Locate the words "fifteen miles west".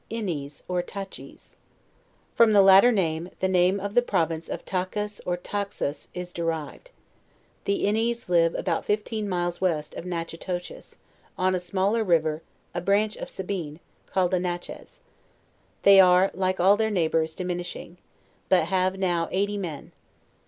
8.83-9.93